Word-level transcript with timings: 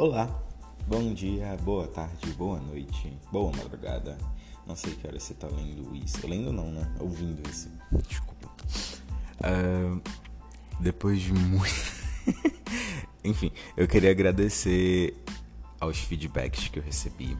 Olá, 0.00 0.26
bom 0.86 1.12
dia, 1.12 1.58
boa 1.62 1.86
tarde, 1.86 2.32
boa 2.32 2.58
noite, 2.58 3.12
boa 3.30 3.52
madrugada. 3.54 4.16
Não 4.66 4.74
sei 4.74 4.94
que 4.94 5.06
hora 5.06 5.20
você 5.20 5.34
tá 5.34 5.46
lendo 5.46 5.94
isso. 5.94 6.26
Lendo 6.26 6.50
não, 6.50 6.72
né? 6.72 6.90
Ouvindo 6.98 7.46
isso. 7.50 7.70
Desculpa. 8.08 8.48
Uh, 9.40 10.00
depois 10.80 11.20
de 11.20 11.34
muito. 11.34 11.92
Enfim, 13.22 13.52
eu 13.76 13.86
queria 13.86 14.10
agradecer 14.10 15.14
aos 15.78 15.98
feedbacks 15.98 16.68
que 16.68 16.78
eu 16.78 16.82
recebi. 16.82 17.36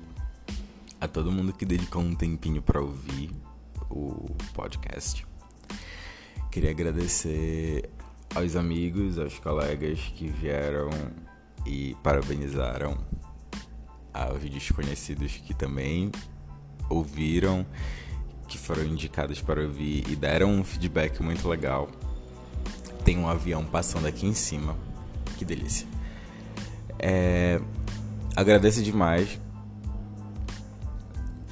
A 1.00 1.08
todo 1.08 1.32
mundo 1.32 1.54
que 1.54 1.64
dedicou 1.64 2.03
um 2.03 2.14
tempinho 2.14 2.61
para 2.61 2.79
ouvir 2.79 3.31
o 3.89 4.36
podcast. 4.53 5.27
Queria 6.50 6.72
agradecer 6.72 7.89
aos 8.35 8.54
amigos, 8.54 9.18
aos 9.18 9.39
colegas 9.39 9.99
que 10.14 10.29
vieram 10.29 10.90
e 11.67 11.96
parabenizaram 12.03 12.96
aos 14.13 14.43
desconhecidos 14.43 15.32
que 15.32 15.55
também 15.55 16.11
ouviram, 16.89 17.64
que 18.49 18.59
foram 18.59 18.85
indicados 18.85 19.41
para 19.41 19.63
ouvir 19.63 20.04
e 20.09 20.17
deram 20.17 20.51
um 20.51 20.65
feedback 20.65 21.23
muito 21.23 21.49
legal. 21.49 21.89
Tem 23.04 23.18
um 23.18 23.29
avião 23.29 23.65
passando 23.65 24.07
aqui 24.07 24.27
em 24.27 24.35
cima, 24.35 24.77
que 25.39 25.45
delícia. 25.45 25.87
É, 26.99 27.61
agradeço 28.37 28.82
demais. 28.82 29.40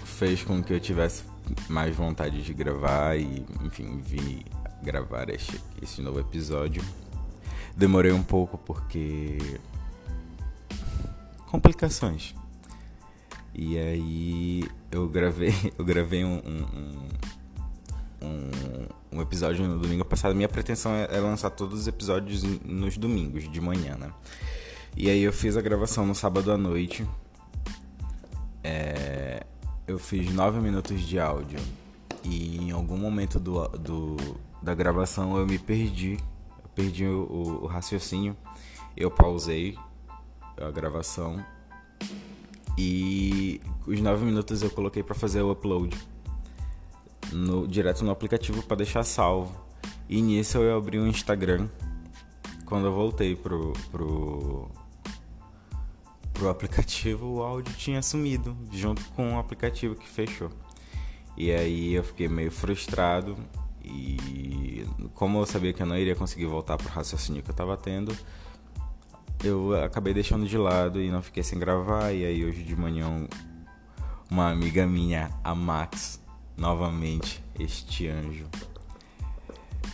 Fez 0.05 0.43
com 0.43 0.63
que 0.63 0.73
eu 0.73 0.81
tivesse 0.81 1.23
mais 1.69 1.95
vontade 1.95 2.43
de 2.43 2.53
gravar 2.53 3.17
e, 3.17 3.47
enfim, 3.63 4.01
vir 4.05 4.45
gravar 4.83 5.31
este, 5.31 5.61
esse 5.81 6.03
novo 6.03 6.21
episódio. 6.21 6.83
Demorei 7.77 8.13
um 8.13 8.23
pouco 8.23 8.59
porque 8.59 9.39
complicações. 11.49 12.35
E 13.55 13.77
aí 13.79 14.65
eu 14.91 15.09
gravei, 15.09 15.53
eu 15.77 15.85
gravei 15.85 16.25
um, 16.25 16.37
um, 16.37 17.09
um, 18.23 18.51
um, 19.13 19.23
episódio 19.23 19.67
no 19.67 19.79
domingo 19.79 20.05
passado. 20.05 20.35
Minha 20.35 20.49
pretensão 20.49 20.93
é, 20.93 21.09
é 21.11 21.21
lançar 21.21 21.51
todos 21.51 21.81
os 21.81 21.89
episódios 21.89 22.43
nos 22.65 22.97
domingos, 22.97 23.51
de 23.51 23.61
manhã, 23.61 23.97
né? 23.97 24.13
E 24.97 25.09
aí 25.09 25.23
eu 25.23 25.33
fiz 25.33 25.57
a 25.57 25.61
gravação 25.61 26.07
no 26.07 26.15
sábado 26.15 26.53
à 26.53 26.59
noite. 26.59 27.07
É, 28.63 29.45
eu 29.87 29.99
fiz 29.99 30.33
nove 30.33 30.61
minutos 30.61 31.01
de 31.01 31.19
áudio. 31.19 31.59
E 32.25 32.59
em 32.59 32.71
algum 32.71 32.97
momento 32.97 33.39
do, 33.39 33.67
do, 33.69 34.17
da 34.63 34.75
gravação 34.75 35.37
eu 35.37 35.47
me 35.47 35.59
perdi. 35.59 36.19
Eu 36.63 36.69
perdi 36.75 37.07
o, 37.07 37.61
o 37.63 37.67
raciocínio. 37.67 38.37
Eu 38.97 39.11
pausei 39.11 39.79
a 40.61 40.71
gravação 40.71 41.45
e 42.77 43.61
os 43.87 44.01
9 44.01 44.25
minutos 44.25 44.63
eu 44.63 44.71
coloquei 44.71 45.03
para 45.03 45.15
fazer 45.15 45.43
o 45.43 45.51
upload 45.51 45.97
no, 47.33 47.67
direto 47.67 48.05
no 48.05 48.11
aplicativo 48.11 48.63
para 48.63 48.77
deixar 48.77 49.03
salvo. 49.03 49.67
E 50.09 50.23
nisso 50.23 50.59
eu 50.59 50.77
abri 50.77 50.99
o 50.99 51.03
um 51.03 51.09
Instagram. 51.09 51.69
Quando 52.65 52.87
eu 52.87 52.93
voltei 52.93 53.35
pro, 53.35 53.73
pro, 53.91 54.71
pro 56.33 56.49
aplicativo, 56.49 57.27
o 57.27 57.43
áudio 57.43 57.75
tinha 57.75 58.01
sumido 58.01 58.57
junto 58.71 59.05
com 59.11 59.35
o 59.35 59.39
aplicativo 59.39 59.95
que 59.95 60.09
fechou. 60.09 60.51
E 61.37 61.51
aí 61.51 61.95
eu 61.95 62.05
fiquei 62.05 62.29
meio 62.29 62.51
frustrado 62.51 63.37
e 63.85 64.87
como 65.15 65.41
eu 65.41 65.47
sabia 65.47 65.73
que 65.73 65.83
eu 65.83 65.87
não 65.87 65.97
iria 65.97 66.15
conseguir 66.15 66.47
voltar 66.47 66.77
pro 66.77 66.89
raciocínio 66.89 67.43
que 67.43 67.51
eu 67.51 67.55
tava 67.55 67.77
tendo, 67.77 68.17
eu 69.43 69.83
acabei 69.83 70.13
deixando 70.13 70.47
de 70.47 70.59
lado 70.59 71.01
e 71.01 71.11
não 71.11 71.23
fiquei 71.23 71.43
sem 71.43 71.59
gravar. 71.59 72.13
E 72.13 72.25
aí 72.25 72.45
hoje 72.45 72.63
de 72.63 72.75
manhã 72.75 73.27
uma 74.31 74.51
amiga 74.51 74.87
minha, 74.87 75.31
a 75.43 75.55
Max, 75.55 76.21
novamente, 76.57 77.43
este 77.59 78.09
anjo, 78.09 78.47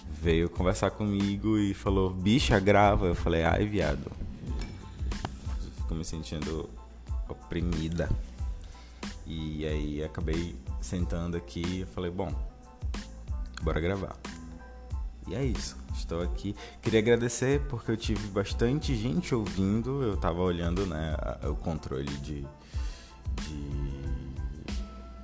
veio 0.09 0.49
conversar 0.49 0.91
comigo 0.91 1.59
e 1.59 1.75
falou, 1.75 2.11
bicha, 2.11 2.59
grava. 2.59 3.07
Eu 3.07 3.15
falei, 3.15 3.45
ai 3.45 3.67
viado. 3.67 4.11
Fico 5.77 5.95
me 5.95 6.05
sentindo 6.05 6.69
oprimida. 7.29 8.09
E 9.27 9.67
aí 9.67 10.03
acabei 10.03 10.57
sentando 10.81 11.37
aqui 11.37 11.83
e 11.83 11.87
falei, 11.95 12.11
bom, 12.11 12.33
bora 13.63 13.81
gravar. 13.81 14.17
E 15.29 15.35
é 15.35 15.45
isso, 15.45 15.77
estou 15.95 16.23
aqui. 16.23 16.55
Queria 16.83 17.01
agradecer 17.01 17.61
porque 17.69 17.91
eu 17.91 17.97
tive 17.97 18.27
bastante 18.29 18.95
gente 18.95 19.35
ouvindo. 19.35 20.03
Eu 20.03 20.17
tava 20.17 20.41
olhando, 20.41 20.87
né, 20.87 21.17
o 21.45 21.55
controle 21.55 22.13
de. 22.19 22.43
de... 23.43 23.95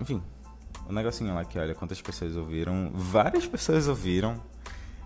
Enfim, 0.01 0.23
o 0.89 0.93
negocinho 0.93 1.35
lá 1.35 1.45
que 1.45 1.59
olha 1.59 1.75
quantas 1.75 2.01
pessoas 2.01 2.37
ouviram. 2.37 2.91
Várias 2.95 3.47
pessoas 3.47 3.89
ouviram. 3.89 4.41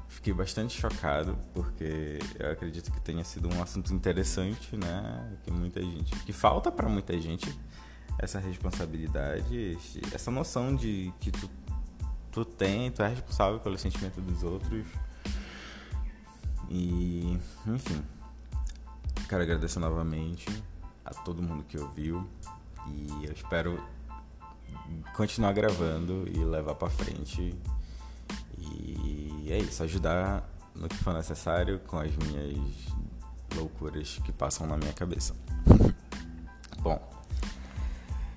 Fiquei 0.09 0.33
bastante 0.33 0.81
chocado 0.81 1.37
porque 1.53 2.19
eu 2.39 2.53
acredito 2.53 2.91
que 2.91 3.01
tenha 3.01 3.25
sido 3.25 3.53
um 3.53 3.63
assunto 3.63 3.93
interessante, 3.93 4.77
né? 4.77 5.37
Que 5.43 5.51
muita 5.51 5.81
gente. 5.83 6.15
que 6.25 6.33
falta 6.33 6.71
para 6.71 6.89
muita 6.89 7.19
gente 7.21 7.53
essa 8.19 8.39
responsabilidade, 8.39 9.77
essa 10.13 10.31
noção 10.31 10.75
de 10.75 11.13
que 11.19 11.33
tu 11.33 11.51
tu 12.35 12.45
tem, 12.45 12.91
tu 12.91 13.01
é 13.01 13.09
responsável 13.09 13.61
pelo 13.61 13.79
sentimento 13.79 14.21
dos 14.21 14.43
outros. 14.43 14.85
E, 16.77 17.39
enfim, 17.69 18.03
quero 19.29 19.45
agradecer 19.45 19.79
novamente 19.79 20.45
a 21.05 21.11
todo 21.11 21.41
mundo 21.41 21.63
que 21.63 21.79
ouviu 21.79 22.29
e 22.89 23.27
eu 23.27 23.33
espero 23.33 23.81
continuar 25.15 25.53
gravando 25.53 26.29
e 26.29 26.45
levar 26.45 26.75
para 26.75 26.91
frente. 26.91 27.55
E 28.59 29.47
é 29.53 29.59
isso, 29.59 29.85
ajudar 29.85 30.51
no 30.75 30.89
que 30.89 30.97
for 30.97 31.15
necessário 31.15 31.79
com 31.87 31.97
as 31.97 32.11
minhas 32.17 32.59
loucuras 33.55 34.19
que 34.25 34.33
passam 34.33 34.67
na 34.67 34.77
minha 34.77 34.93
cabeça. 34.93 35.33
Bom, 36.83 37.01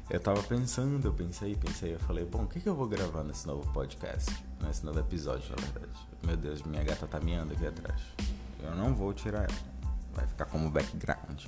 eu 0.10 0.20
tava 0.20 0.42
pensando, 0.44 1.06
eu 1.06 1.14
pensei, 1.14 1.56
pensei, 1.56 1.96
eu 1.96 2.00
falei, 2.00 2.24
bom, 2.24 2.44
o 2.44 2.48
que, 2.48 2.62
que 2.62 2.70
eu 2.70 2.76
vou 2.76 2.88
gravar 2.88 3.26
nesse 3.26 3.46
novo 3.46 3.70
podcast? 3.74 4.32
Nesse 4.62 4.86
novo 4.86 5.00
episódio, 5.00 5.50
na 5.50 5.68
verdade. 5.68 6.08
Meu 6.24 6.38
Deus, 6.38 6.64
minha 6.64 6.82
gata 6.82 7.06
tá 7.06 7.20
miando 7.20 7.54
aqui 7.54 7.68
atrás. 7.68 8.02
Eu 8.62 8.76
não 8.76 8.94
vou 8.94 9.14
tirar 9.14 9.44
ela. 9.44 9.78
Vai 10.14 10.28
ficar 10.28 10.46
como 10.46 10.70
background. 10.70 11.46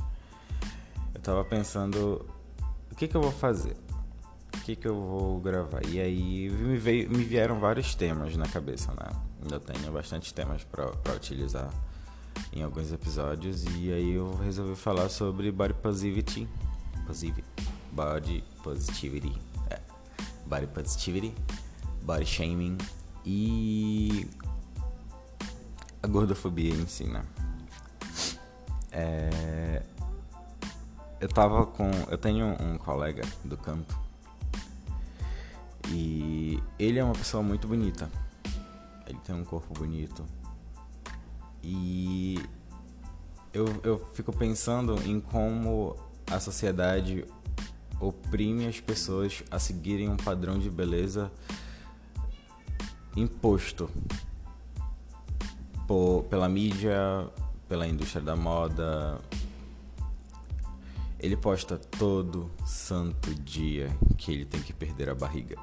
Eu 1.14 1.22
tava 1.22 1.44
pensando, 1.44 2.26
o 2.92 2.96
que 2.96 3.08
que 3.08 3.16
eu 3.16 3.22
vou 3.22 3.32
fazer? 3.32 3.76
O 4.56 4.62
que 4.62 4.76
que 4.76 4.88
eu 4.88 4.96
vou 4.96 5.40
gravar? 5.40 5.86
E 5.88 6.00
aí 6.00 6.50
me, 6.50 6.78
veio, 6.78 7.10
me 7.10 7.24
vieram 7.24 7.60
vários 7.60 7.96
temas 7.96 8.36
na 8.38 8.48
cabeça, 8.48 8.92
né? 8.92 9.10
Eu 9.52 9.60
tenho 9.60 9.92
bastante 9.92 10.34
temas 10.34 10.64
para 10.64 11.14
utilizar 11.16 11.70
em 12.54 12.62
alguns 12.62 12.92
episódios. 12.92 13.66
E 13.76 13.92
aí 13.92 14.14
eu 14.14 14.36
resolvi 14.38 14.76
falar 14.76 15.10
sobre 15.10 15.52
body 15.52 15.74
positivity. 15.74 16.48
Positivity 17.08 17.70
body 17.92 18.44
positivity, 18.64 19.36
é, 19.70 19.80
body 20.46 20.68
positivity, 20.68 21.34
body 22.04 22.26
shaming 22.26 22.78
e 23.26 24.28
a 26.02 26.08
gordofobia 26.08 26.74
em 26.74 26.88
si, 26.88 27.06
né? 27.06 27.24
É, 28.92 29.84
eu 31.20 31.28
tava 31.28 31.66
com, 31.66 31.90
eu 32.10 32.18
tenho 32.18 32.48
um 32.62 32.78
colega 32.78 33.24
do 33.44 33.58
campo 33.58 33.94
e 35.90 36.62
ele 36.78 37.00
é 37.00 37.04
uma 37.04 37.14
pessoa 37.14 37.44
muito 37.44 37.68
bonita. 37.68 38.10
Ele 39.06 39.20
tem 39.26 39.36
um 39.36 39.44
corpo 39.44 39.74
bonito 39.74 40.24
e 41.64 42.40
eu, 43.54 43.66
eu 43.84 44.00
fico 44.14 44.32
pensando 44.32 44.96
em 45.06 45.20
como 45.20 45.96
a 46.32 46.40
sociedade 46.40 47.26
oprime 48.00 48.68
as 48.68 48.80
pessoas 48.80 49.44
a 49.52 49.60
seguirem 49.60 50.08
um 50.08 50.16
padrão 50.16 50.58
de 50.58 50.70
beleza 50.70 51.32
imposto 53.16 53.90
por, 55.90 56.24
pela 56.26 56.48
mídia, 56.48 57.28
pela 57.68 57.88
indústria 57.88 58.24
da 58.24 58.36
moda. 58.36 59.20
Ele 61.20 61.36
posta 61.36 61.80
todo 61.80 62.52
santo 62.64 63.34
dia 63.34 63.90
que 64.16 64.32
ele 64.32 64.46
tem 64.46 64.62
que 64.62 64.72
perder 64.72 65.10
a 65.10 65.16
barriga. 65.16 65.58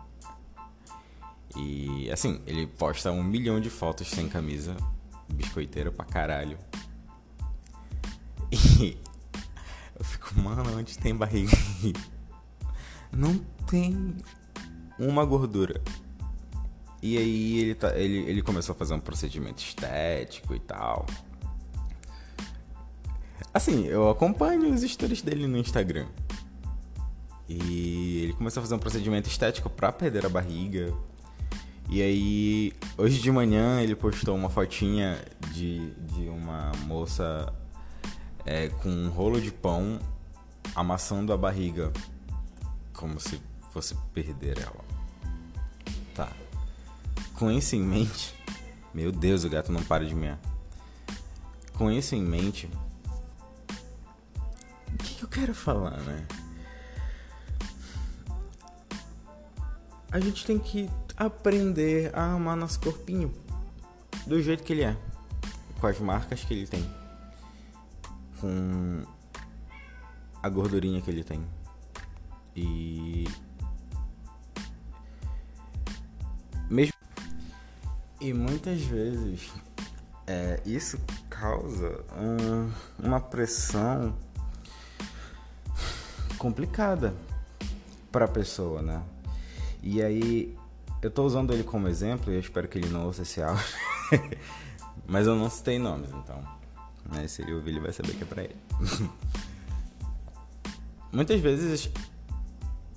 E 1.56 2.10
assim, 2.10 2.42
ele 2.44 2.66
posta 2.66 3.12
um 3.12 3.22
milhão 3.22 3.60
de 3.60 3.70
fotos 3.70 4.08
sem 4.08 4.28
camisa, 4.28 4.76
biscoiteiro 5.32 5.92
pra 5.92 6.04
caralho. 6.04 6.58
E 8.50 8.98
eu 9.96 10.04
fico, 10.04 10.40
mano, 10.40 10.76
onde 10.76 10.98
tem 10.98 11.14
barriga? 11.14 11.56
não 13.16 13.38
tem 13.70 14.16
uma 14.98 15.24
gordura. 15.24 15.80
E 17.06 17.16
aí 17.16 17.58
ele, 17.60 17.74
tá, 17.76 17.96
ele, 17.96 18.18
ele 18.28 18.42
começou 18.42 18.72
a 18.72 18.76
fazer 18.76 18.92
um 18.92 18.98
procedimento 18.98 19.62
estético 19.62 20.56
e 20.56 20.58
tal. 20.58 21.06
Assim, 23.54 23.86
eu 23.86 24.10
acompanho 24.10 24.74
os 24.74 24.82
stories 24.82 25.22
dele 25.22 25.46
no 25.46 25.56
Instagram. 25.56 26.08
E 27.48 28.24
ele 28.24 28.32
começou 28.32 28.60
a 28.60 28.64
fazer 28.64 28.74
um 28.74 28.80
procedimento 28.80 29.28
estético 29.28 29.70
para 29.70 29.92
perder 29.92 30.26
a 30.26 30.28
barriga. 30.28 30.92
E 31.88 32.02
aí, 32.02 32.72
hoje 32.98 33.20
de 33.20 33.30
manhã 33.30 33.80
ele 33.80 33.94
postou 33.94 34.34
uma 34.34 34.50
fotinha 34.50 35.16
de, 35.52 35.92
de 35.92 36.28
uma 36.28 36.72
moça 36.86 37.54
é, 38.44 38.68
com 38.68 38.88
um 38.88 39.08
rolo 39.10 39.40
de 39.40 39.52
pão 39.52 40.00
amassando 40.74 41.32
a 41.32 41.36
barriga 41.36 41.92
como 42.92 43.20
se 43.20 43.40
fosse 43.70 43.94
perder 44.12 44.58
ela. 44.58 44.85
Com 47.38 47.50
isso 47.50 47.76
em 47.76 47.82
mente, 47.82 48.34
meu 48.94 49.12
Deus, 49.12 49.44
o 49.44 49.50
gato 49.50 49.70
não 49.70 49.82
para 49.82 50.06
de 50.06 50.14
mear. 50.14 50.38
Com 51.74 51.90
isso 51.90 52.14
em 52.14 52.22
mente, 52.22 52.66
o 54.88 54.96
que, 54.96 55.14
que 55.16 55.22
eu 55.22 55.28
quero 55.28 55.54
falar, 55.54 56.00
né? 56.00 56.26
A 60.10 60.18
gente 60.18 60.46
tem 60.46 60.58
que 60.58 60.88
aprender 61.14 62.10
a 62.16 62.32
amar 62.32 62.56
nosso 62.56 62.80
corpinho 62.80 63.30
do 64.26 64.40
jeito 64.40 64.62
que 64.62 64.72
ele 64.72 64.84
é, 64.84 64.96
com 65.78 65.86
as 65.86 65.98
marcas 65.98 66.42
que 66.42 66.54
ele 66.54 66.66
tem, 66.66 66.90
com 68.40 69.02
a 70.42 70.48
gordurinha 70.48 71.02
que 71.02 71.10
ele 71.10 71.22
tem. 71.22 71.44
E 72.54 73.05
e 78.20 78.32
muitas 78.32 78.80
vezes 78.82 79.50
é, 80.26 80.60
isso 80.64 80.98
causa 81.28 82.04
um, 82.16 82.70
uma 83.06 83.20
pressão 83.20 84.14
complicada 86.38 87.14
para 88.10 88.24
a 88.24 88.28
pessoa, 88.28 88.82
né? 88.82 89.02
E 89.82 90.02
aí 90.02 90.56
eu 91.02 91.10
tô 91.10 91.24
usando 91.24 91.52
ele 91.52 91.62
como 91.62 91.86
exemplo 91.88 92.32
e 92.32 92.36
eu 92.36 92.40
espero 92.40 92.66
que 92.66 92.78
ele 92.78 92.88
não 92.88 93.06
ouça 93.06 93.22
esse 93.22 93.42
áudio. 93.42 93.64
Mas 95.06 95.26
eu 95.26 95.36
não 95.36 95.48
citei 95.48 95.78
nomes, 95.78 96.10
então. 96.10 96.42
Né, 97.12 97.28
se 97.28 97.42
ele 97.42 97.54
ouvir, 97.54 97.70
ele 97.70 97.80
vai 97.80 97.92
saber 97.92 98.14
que 98.14 98.22
é 98.22 98.26
pra 98.26 98.42
ele. 98.42 98.56
Muitas 101.12 101.40
vezes, 101.40 101.88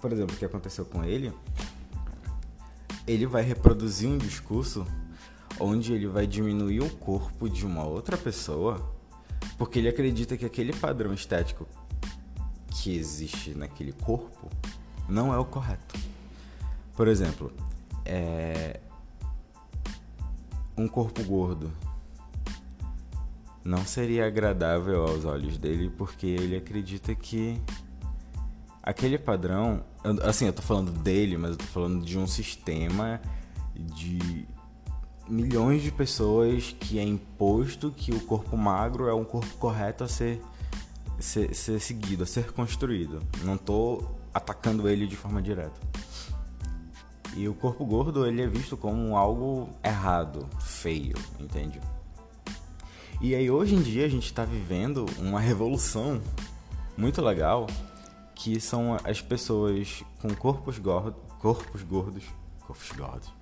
por 0.02 0.12
exemplo, 0.12 0.36
o 0.36 0.40
que 0.40 0.46
aconteceu 0.46 0.84
com 0.86 1.04
ele, 1.04 1.32
ele 3.06 3.28
vai 3.28 3.44
reproduzir 3.44 4.10
um 4.10 4.18
discurso 4.18 4.86
onde 5.60 5.94
ele 5.94 6.08
vai 6.08 6.26
diminuir 6.26 6.82
o 6.82 6.90
corpo 6.90 7.50
de 7.50 7.66
uma 7.66 7.84
outra 7.86 8.18
pessoa 8.18 8.98
porque 9.58 9.80
ele 9.80 9.90
acredita 9.90 10.38
que 10.38 10.46
aquele 10.46 10.74
padrão 10.74 11.14
estético 11.14 11.68
que 12.70 12.96
existe 12.96 13.54
naquele 13.54 13.92
corpo 13.92 14.50
não 15.08 15.34
é 15.34 15.38
o 15.38 15.46
correto. 15.46 16.00
Por 16.96 17.08
exemplo, 17.08 17.52
é, 18.06 18.80
um 20.78 20.88
corpo 20.88 21.24
gordo 21.24 21.72
não 23.64 23.86
seria 23.86 24.26
agradável 24.26 25.06
aos 25.06 25.26
olhos 25.26 25.58
dele 25.58 25.90
porque 25.90 26.28
ele 26.28 26.56
acredita 26.56 27.14
que 27.14 27.62
aquele 28.82 29.18
padrão, 29.18 29.84
assim, 30.24 30.46
eu 30.46 30.54
tô 30.54 30.62
falando 30.62 30.92
dele, 30.92 31.38
mas 31.38 31.52
eu 31.52 31.58
tô 31.58 31.66
falando 31.66 32.06
de 32.06 32.18
um 32.18 32.26
sistema 32.26 33.22
de 33.76 34.48
milhões 35.30 35.84
de 35.84 35.92
pessoas 35.92 36.76
que 36.80 36.98
é 36.98 37.04
imposto 37.04 37.92
que 37.92 38.12
o 38.12 38.20
corpo 38.22 38.58
magro 38.58 39.08
é 39.08 39.14
um 39.14 39.24
corpo 39.24 39.54
correto 39.58 40.04
a 40.04 40.08
ser, 40.08 40.42
ser, 41.20 41.54
ser 41.54 41.80
seguido, 41.80 42.24
a 42.24 42.26
ser 42.26 42.52
construído. 42.52 43.22
Não 43.44 43.58
tô 43.58 44.04
atacando 44.34 44.90
ele 44.90 45.06
de 45.06 45.16
forma 45.16 45.42
direta. 45.42 45.80
E 47.36 47.48
o 47.48 47.54
corpo 47.54 47.86
gordo 47.86 48.26
ele 48.26 48.42
é 48.42 48.48
visto 48.48 48.76
como 48.76 49.16
algo 49.16 49.70
errado, 49.84 50.48
feio, 50.60 51.16
entende? 51.40 51.80
E 53.22 53.36
aí 53.36 53.52
hoje 53.52 53.76
em 53.76 53.82
dia 53.82 54.06
a 54.06 54.10
gente 54.10 54.26
está 54.26 54.44
vivendo 54.44 55.06
uma 55.20 55.40
revolução 55.40 56.22
muito 56.98 57.22
legal 57.22 57.68
que 58.34 58.60
são 58.60 58.98
as 59.04 59.22
pessoas 59.22 60.04
com 60.22 60.34
corpos 60.34 60.80
gordos, 60.80 61.22
corpos 61.38 61.84
gordos, 61.84 62.24
corpos 62.66 62.92
gordos, 62.92 63.34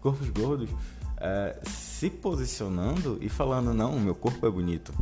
corpos 0.00 0.28
gordos 0.30 0.70
é, 1.18 1.58
se 1.64 2.10
posicionando 2.10 3.18
e 3.20 3.28
falando 3.28 3.72
não, 3.72 3.98
meu 3.98 4.14
corpo 4.14 4.46
é 4.46 4.50
bonito. 4.50 4.92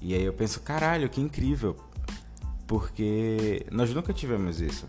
E 0.00 0.14
aí 0.14 0.22
eu 0.22 0.32
penso, 0.32 0.60
caralho, 0.60 1.08
que 1.08 1.20
incrível, 1.20 1.76
porque 2.66 3.66
nós 3.70 3.92
nunca 3.94 4.12
tivemos 4.12 4.60
isso. 4.60 4.86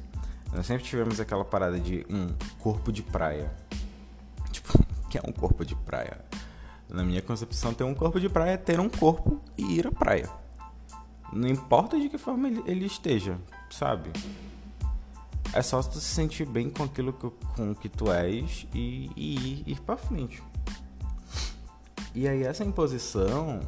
Nós 0.53 0.65
sempre 0.65 0.83
tivemos 0.83 1.19
aquela 1.19 1.45
parada 1.45 1.79
de 1.79 2.05
um 2.09 2.33
corpo 2.59 2.91
de 2.91 3.03
praia. 3.03 3.51
Tipo, 4.51 4.73
que 5.09 5.17
é 5.17 5.21
um 5.25 5.31
corpo 5.31 5.65
de 5.65 5.75
praia? 5.75 6.19
Na 6.89 7.03
minha 7.03 7.21
concepção, 7.21 7.73
ter 7.73 7.83
um 7.83 7.93
corpo 7.93 8.19
de 8.19 8.29
praia 8.29 8.51
é 8.51 8.57
ter 8.57 8.79
um 8.79 8.89
corpo 8.89 9.41
e 9.57 9.77
ir 9.77 9.87
à 9.87 9.91
praia. 9.91 10.29
Não 11.33 11.47
importa 11.47 11.99
de 11.99 12.09
que 12.09 12.17
forma 12.17 12.47
ele 12.47 12.85
esteja, 12.85 13.37
sabe? 13.69 14.11
É 15.55 15.61
só 15.61 15.81
tu 15.81 16.01
se 16.01 16.13
sentir 16.13 16.45
bem 16.45 16.69
com 16.69 16.83
aquilo 16.83 17.13
que, 17.13 17.29
com 17.55 17.73
que 17.73 17.87
tu 17.87 18.11
és 18.11 18.67
e, 18.73 19.09
e 19.15 19.35
ir, 19.35 19.63
ir 19.65 19.79
pra 19.79 19.95
frente. 19.95 20.43
E 22.13 22.27
aí 22.27 22.43
essa 22.43 22.65
imposição 22.65 23.61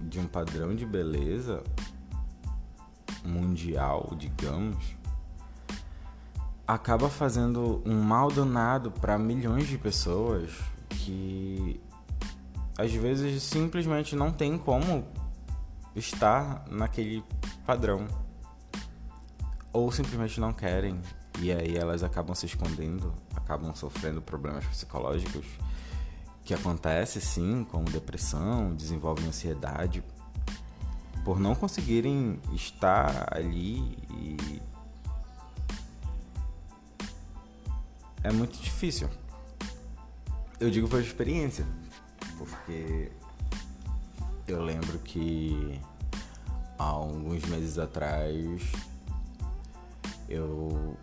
de 0.00 0.18
um 0.18 0.26
padrão 0.26 0.74
de 0.74 0.86
beleza 0.86 1.62
mundial, 3.22 4.12
digamos, 4.16 4.96
acaba 6.66 7.10
fazendo 7.10 7.82
um 7.84 8.00
mal 8.02 8.30
danado 8.30 8.90
para 8.90 9.18
milhões 9.18 9.66
de 9.66 9.76
pessoas 9.76 10.50
que 10.88 11.78
às 12.78 12.90
vezes 12.90 13.42
simplesmente 13.42 14.16
não 14.16 14.32
tem 14.32 14.56
como 14.56 15.06
estar 15.94 16.64
naquele 16.70 17.22
padrão 17.66 18.06
ou 19.70 19.92
simplesmente 19.92 20.40
não 20.40 20.54
querem 20.54 20.98
e 21.40 21.52
aí 21.52 21.76
elas 21.76 22.02
acabam 22.02 22.34
se 22.34 22.46
escondendo, 22.46 23.12
acabam 23.34 23.74
sofrendo 23.74 24.22
problemas 24.22 24.64
psicológicos 24.66 25.46
que 26.44 26.54
acontece 26.54 27.20
sim, 27.20 27.64
como 27.70 27.84
depressão, 27.86 28.74
desenvolvem 28.74 29.26
ansiedade 29.26 30.04
por 31.24 31.40
não 31.40 31.54
conseguirem 31.54 32.38
estar 32.52 33.34
ali 33.34 33.96
e 34.10 34.60
é 38.22 38.30
muito 38.30 38.58
difícil. 38.60 39.08
Eu 40.60 40.70
digo 40.70 40.88
por 40.88 41.00
experiência, 41.00 41.66
porque 42.38 43.10
eu 44.46 44.62
lembro 44.62 44.98
que 44.98 45.80
há 46.78 46.84
alguns 46.84 47.44
meses 47.46 47.78
atrás 47.78 48.62
eu 50.28 50.96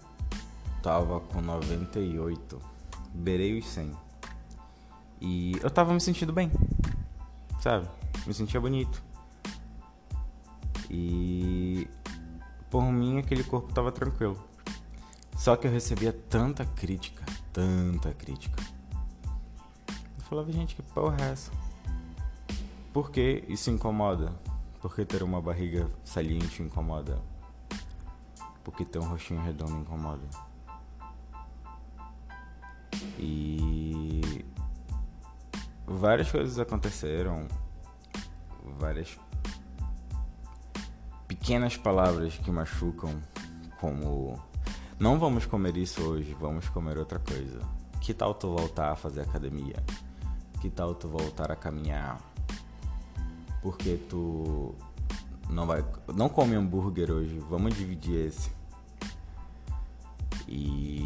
tava 0.81 1.19
com 1.19 1.41
98, 1.41 2.59
beirei 3.13 3.59
os 3.59 3.67
100. 3.67 3.95
E 5.19 5.53
eu 5.61 5.69
tava 5.69 5.93
me 5.93 6.01
sentindo 6.01 6.33
bem, 6.33 6.51
sabe? 7.59 7.87
Me 8.25 8.33
sentia 8.33 8.59
bonito. 8.59 9.03
E 10.89 11.87
por 12.69 12.83
mim 12.83 13.19
aquele 13.19 13.43
corpo 13.43 13.71
tava 13.73 13.91
tranquilo. 13.91 14.43
Só 15.37 15.55
que 15.55 15.67
eu 15.67 15.71
recebia 15.71 16.11
tanta 16.11 16.65
crítica, 16.65 17.23
tanta 17.53 18.13
crítica. 18.13 18.61
Eu 19.87 20.23
falava, 20.23 20.51
gente, 20.51 20.75
que 20.75 20.81
porra 20.81 21.17
é 21.21 21.31
essa? 21.31 21.51
Por 22.93 23.11
que 23.11 23.43
isso 23.47 23.69
incomoda? 23.69 24.33
Por 24.81 24.95
que 24.95 25.05
ter 25.05 25.21
uma 25.23 25.41
barriga 25.41 25.89
saliente 26.03 26.63
incomoda? 26.63 27.21
Por 28.63 28.75
que 28.75 28.83
ter 28.83 28.99
um 28.99 29.05
rostinho 29.05 29.41
redondo 29.41 29.77
incomoda? 29.77 30.50
E 33.21 34.43
várias 35.85 36.31
coisas 36.31 36.57
aconteceram, 36.57 37.47
várias 38.79 39.17
pequenas 41.27 41.77
palavras 41.77 42.37
que 42.37 42.49
machucam, 42.49 43.21
como 43.79 44.41
não 44.99 45.19
vamos 45.19 45.45
comer 45.45 45.77
isso 45.77 46.01
hoje, 46.01 46.35
vamos 46.39 46.67
comer 46.69 46.97
outra 46.97 47.19
coisa. 47.19 47.59
Que 47.99 48.13
tal 48.13 48.33
tu 48.33 48.55
voltar 48.55 48.91
a 48.91 48.95
fazer 48.95 49.21
academia? 49.21 49.83
Que 50.59 50.69
tal 50.69 50.95
tu 50.95 51.07
voltar 51.07 51.51
a 51.51 51.55
caminhar? 51.55 52.19
Porque 53.61 53.97
tu 54.09 54.75
não 55.49 55.67
vai, 55.67 55.85
não 56.15 56.29
come 56.29 56.55
hambúrguer 56.55 57.11
hoje, 57.11 57.37
vamos 57.39 57.75
dividir 57.75 58.27
esse. 58.27 58.51
E 60.47 61.00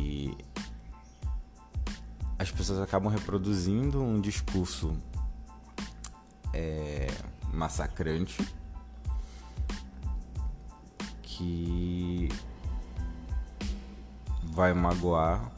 as 2.46 2.52
pessoas 2.52 2.80
acabam 2.80 3.12
reproduzindo 3.12 4.00
um 4.00 4.22
discurso 4.22 4.96
é, 6.54 7.08
massacrante 7.52 8.38
que 11.24 12.30
vai 14.44 14.76
magoar, 14.76 15.52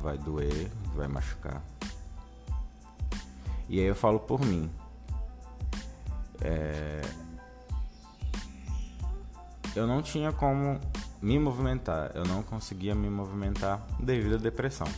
vai 0.00 0.16
doer, 0.16 0.70
vai 0.94 1.08
machucar. 1.08 1.62
E 3.68 3.78
aí 3.78 3.84
eu 3.84 3.94
falo 3.94 4.18
por 4.18 4.40
mim. 4.40 4.70
É... 6.40 7.02
Eu 9.76 9.86
não 9.86 10.00
tinha 10.00 10.32
como 10.32 10.80
me 11.20 11.38
movimentar, 11.38 12.12
eu 12.14 12.24
não 12.24 12.42
conseguia 12.42 12.94
me 12.94 13.10
movimentar 13.10 13.86
devido 14.00 14.36
à 14.36 14.38
depressão. 14.38 14.88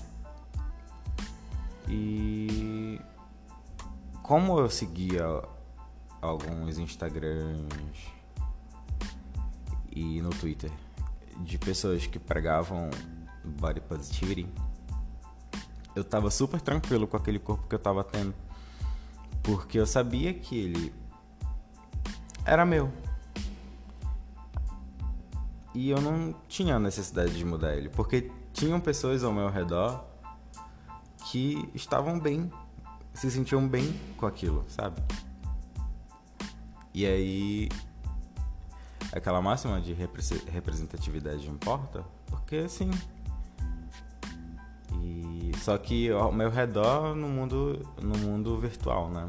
E 1.88 3.00
como 4.22 4.58
eu 4.58 4.68
seguia 4.68 5.24
alguns 6.20 6.78
Instagrams 6.78 8.12
e 9.90 10.20
no 10.20 10.30
Twitter 10.30 10.70
de 11.38 11.58
pessoas 11.58 12.06
que 12.06 12.18
pregavam 12.18 12.90
body 13.44 13.80
positivity, 13.80 14.48
eu 15.94 16.02
tava 16.02 16.30
super 16.30 16.60
tranquilo 16.60 17.06
com 17.06 17.16
aquele 17.16 17.38
corpo 17.38 17.66
que 17.68 17.74
eu 17.74 17.78
tava 17.78 18.02
tendo. 18.02 18.34
Porque 19.42 19.78
eu 19.78 19.86
sabia 19.86 20.34
que 20.34 20.58
ele 20.58 20.92
era 22.44 22.66
meu. 22.66 22.92
E 25.74 25.90
eu 25.90 26.00
não 26.00 26.34
tinha 26.48 26.78
necessidade 26.78 27.36
de 27.36 27.44
mudar 27.44 27.76
ele, 27.76 27.88
porque 27.88 28.30
tinham 28.52 28.80
pessoas 28.80 29.22
ao 29.22 29.32
meu 29.32 29.48
redor 29.50 30.04
que 31.36 31.68
estavam 31.74 32.18
bem, 32.18 32.50
se 33.12 33.30
sentiam 33.30 33.68
bem 33.68 33.94
com 34.16 34.24
aquilo, 34.24 34.64
sabe? 34.68 35.02
E 36.94 37.04
aí 37.04 37.68
aquela 39.12 39.42
máxima 39.42 39.78
de 39.78 39.92
representatividade 39.92 41.46
importa, 41.46 42.02
porque 42.26 42.56
assim. 42.56 42.90
E 45.02 45.52
só 45.58 45.76
que 45.76 46.10
ao 46.10 46.32
meu 46.32 46.48
redor 46.48 47.14
no 47.14 47.28
mundo 47.28 47.86
no 48.00 48.16
mundo 48.16 48.58
virtual, 48.58 49.10
né? 49.10 49.28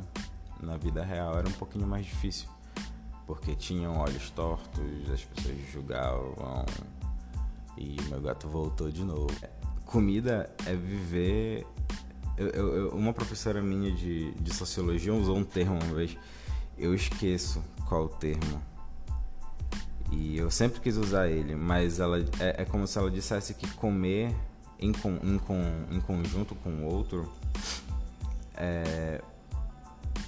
Na 0.62 0.78
vida 0.78 1.04
real 1.04 1.38
era 1.38 1.48
um 1.48 1.54
pouquinho 1.54 1.86
mais 1.86 2.06
difícil, 2.06 2.48
porque 3.26 3.54
tinham 3.54 3.98
olhos 3.98 4.30
tortos, 4.30 5.10
as 5.12 5.26
pessoas 5.26 5.58
julgavam 5.74 6.66
e 7.78 7.98
meu 8.04 8.22
gato 8.22 8.48
voltou 8.48 8.90
de 8.90 9.04
novo. 9.04 9.28
Comida 9.86 10.50
é 10.66 10.74
viver. 10.74 11.68
Eu, 12.38 12.48
eu, 12.50 12.90
uma 12.90 13.14
professora 13.14 13.62
minha 13.62 13.92
de, 13.92 14.32
de 14.34 14.54
sociologia 14.54 15.14
usou 15.14 15.38
um 15.38 15.44
termo 15.44 15.80
uma 15.82 15.96
vez. 15.96 16.16
Eu 16.78 16.94
esqueço 16.94 17.64
qual 17.88 18.06
o 18.06 18.10
termo 18.10 18.62
e 20.12 20.38
eu 20.38 20.50
sempre 20.50 20.80
quis 20.80 20.96
usar 20.96 21.28
ele, 21.28 21.56
mas 21.56 22.00
ela 22.00 22.20
é, 22.40 22.62
é 22.62 22.66
como 22.66 22.88
se 22.88 22.98
ela 22.98 23.12
dissesse 23.12 23.54
que 23.54 23.68
comer 23.72 24.34
em, 24.80 24.92
em, 24.92 25.96
em 25.96 26.00
conjunto 26.00 26.56
com 26.56 26.70
o 26.70 26.86
outro 26.86 27.30
é, 28.56 29.22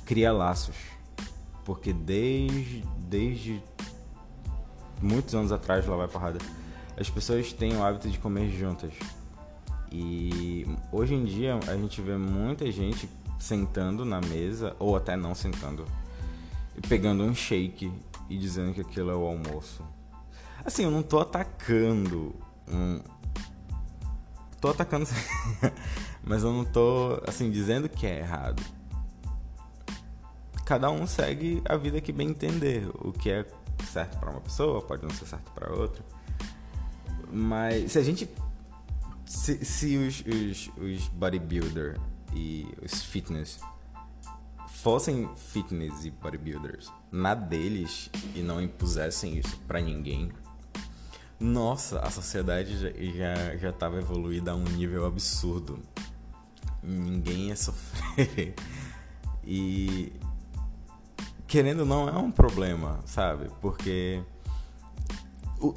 cria 0.06 0.34
laços. 0.34 0.76
Porque 1.64 1.94
desde, 1.94 2.84
desde 2.98 3.64
muitos 5.02 5.34
anos 5.34 5.52
atrás, 5.52 5.86
lá 5.86 5.96
vai 5.96 6.08
porrada, 6.08 6.40
as 6.98 7.10
pessoas 7.10 7.54
têm 7.54 7.78
o 7.78 7.84
hábito 7.84 8.10
de 8.10 8.20
comer 8.20 8.50
juntas. 8.50 8.92
E 9.92 10.66
hoje 10.92 11.16
em 11.16 11.26
dia 11.26 11.60
a 11.68 11.76
gente 11.76 12.02
vê 12.02 12.18
muita 12.18 12.72
gente 12.72 13.10
sentando 13.40 14.04
na 14.04 14.22
mesa, 14.22 14.76
ou 14.80 14.96
até 14.96 15.16
não 15.16 15.34
sentando, 15.34 15.86
pegando 16.88 17.24
um 17.24 17.34
shake 17.34 17.92
e 18.30 18.38
dizendo 18.38 18.74
que 18.74 18.82
aquilo 18.82 19.10
é 19.10 19.16
o 19.16 19.26
almoço. 19.26 19.84
Assim, 20.64 20.84
eu 20.84 20.92
não 20.92 21.02
tô 21.02 21.20
atacando 21.20 22.36
um. 22.68 23.02
Tô 24.60 24.70
atacando. 24.70 25.08
mas 26.22 26.44
eu 26.44 26.52
não 26.52 26.66
tô, 26.66 27.22
assim, 27.26 27.50
dizendo 27.50 27.88
que 27.88 28.06
é 28.06 28.20
errado. 28.20 28.62
Cada 30.66 30.92
um 30.92 31.08
segue 31.08 31.64
a 31.66 31.76
vida 31.76 32.00
que 32.00 32.12
bem 32.12 32.30
entender. 32.30 32.88
O 32.94 33.12
que 33.12 33.32
é 33.32 33.46
certo 33.86 34.20
para 34.20 34.30
uma 34.30 34.42
pessoa 34.42 34.82
pode 34.82 35.02
não 35.02 35.10
ser 35.10 35.26
certo 35.26 35.50
para 35.52 35.74
outra. 35.74 36.04
Mas 37.32 37.92
se 37.92 37.98
a 38.00 38.04
gente. 38.04 38.30
Se, 39.30 39.64
se 39.64 39.96
os, 39.96 40.24
os, 40.26 40.72
os 40.76 41.08
bodybuilder 41.10 42.00
e 42.34 42.68
os 42.82 43.04
fitness 43.04 43.60
fossem 44.82 45.30
fitness 45.36 46.04
e 46.04 46.10
bodybuilders 46.10 46.92
na 47.12 47.36
deles 47.36 48.10
e 48.34 48.42
não 48.42 48.60
impusessem 48.60 49.38
isso 49.38 49.56
para 49.68 49.80
ninguém, 49.80 50.32
nossa, 51.40 52.00
a 52.00 52.10
sociedade 52.10 52.76
já, 52.76 52.90
já, 52.90 53.56
já 53.58 53.72
tava 53.72 54.00
evoluída 54.00 54.54
a 54.54 54.56
um 54.56 54.64
nível 54.64 55.06
absurdo. 55.06 55.80
Ninguém 56.82 57.50
ia 57.50 57.56
sofrer. 57.56 58.56
E 59.52 60.12
querendo 61.48 61.84
não 61.84 62.08
é 62.08 62.16
um 62.16 62.30
problema, 62.30 63.00
sabe? 63.06 63.50
Porque 63.62 64.22
o, 65.60 65.74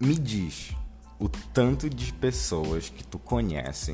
me 0.00 0.14
diz 0.16 0.74
o 1.22 1.28
tanto 1.28 1.88
de 1.88 2.12
pessoas 2.12 2.88
que 2.88 3.04
tu 3.04 3.18
conhece 3.18 3.92